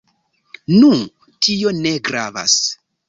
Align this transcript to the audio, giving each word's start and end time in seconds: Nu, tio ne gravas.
Nu, 0.77 0.89
tio 1.49 1.75
ne 1.85 1.93
gravas. 2.11 2.57